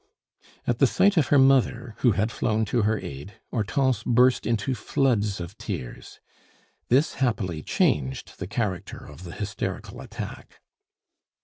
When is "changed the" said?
7.61-8.47